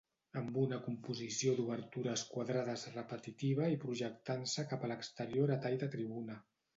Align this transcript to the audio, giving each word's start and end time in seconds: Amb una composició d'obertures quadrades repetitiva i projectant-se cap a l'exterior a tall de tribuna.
Amb 0.39 0.55
una 0.59 0.77
composició 0.85 1.51
d'obertures 1.57 2.23
quadrades 2.31 2.85
repetitiva 2.95 3.67
i 3.73 3.77
projectant-se 3.83 4.65
cap 4.73 4.87
a 4.89 4.89
l'exterior 4.93 5.55
a 5.57 5.59
tall 5.67 5.77
de 5.85 5.91
tribuna. 5.97 6.39